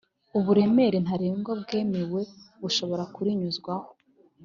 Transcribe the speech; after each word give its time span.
Uburemere 0.37 0.97
ntaregwa 1.05 1.51
bwemewe 1.61 2.21
bushobora 2.61 3.03
kurinyuzwaho 3.13 3.89